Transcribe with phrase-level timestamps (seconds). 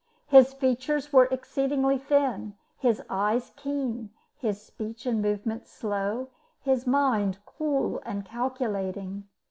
[0.25, 7.37] His features were exceedingly thin, his eyes keen, his speech and movements slow, his mind
[7.45, 9.27] cool and calculating.